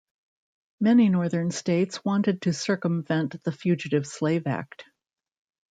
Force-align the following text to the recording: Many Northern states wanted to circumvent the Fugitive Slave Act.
Many 0.79 1.09
Northern 1.09 1.51
states 1.51 2.03
wanted 2.03 2.41
to 2.41 2.53
circumvent 2.53 3.43
the 3.43 3.51
Fugitive 3.51 4.07
Slave 4.07 4.47
Act. 4.47 4.85